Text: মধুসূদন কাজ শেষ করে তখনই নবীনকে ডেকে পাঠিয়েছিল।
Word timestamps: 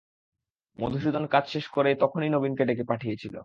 মধুসূদন 0.79 1.23
কাজ 1.25 1.45
শেষ 1.47 1.65
করে 1.67 1.89
তখনই 1.95 2.29
নবীনকে 2.29 2.63
ডেকে 2.65 2.83
পাঠিয়েছিল। 2.83 3.35